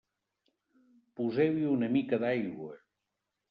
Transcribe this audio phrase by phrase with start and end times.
[1.21, 2.75] Poseu-hi una mica d'aigua.